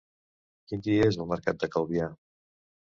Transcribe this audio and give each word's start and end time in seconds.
Quin 0.71 0.83
dia 0.89 1.05
és 1.11 1.21
el 1.25 1.31
mercat 1.35 1.63
de 1.65 1.71
Calvià? 1.77 2.13